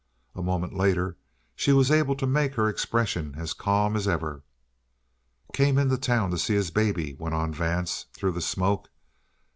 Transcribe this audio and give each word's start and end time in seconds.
A 0.33 0.41
moment 0.41 0.73
later 0.73 1.15
she 1.55 1.71
was 1.73 1.91
able 1.91 2.15
to 2.15 2.25
make 2.25 2.55
her 2.55 2.67
expression 2.67 3.35
as 3.37 3.53
calm 3.53 3.95
as 3.95 4.07
ever. 4.07 4.41
"Came 5.53 5.77
into 5.77 5.95
town 5.95 6.31
to 6.31 6.39
see 6.39 6.55
his 6.55 6.71
baby," 6.71 7.15
went 7.19 7.35
on 7.35 7.53
Vance 7.53 8.07
through 8.11 8.31
the 8.31 8.41
smoke. 8.41 8.89